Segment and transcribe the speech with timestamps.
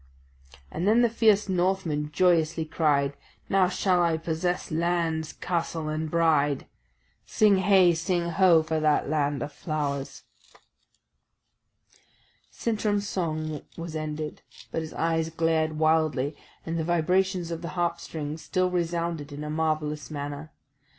[0.71, 3.13] And then the fierce Northman joyously cried,
[3.49, 6.65] "Now shall I possess lands, castle, and bride!"
[7.27, 10.23] Sing heigh, sing ho, for that land of flowers!
[12.49, 14.41] Sintram's song was ended,
[14.71, 19.43] but his eyes glared wildly, and the vibrations of the harp strings still resounded in
[19.43, 20.51] a marvellous manner.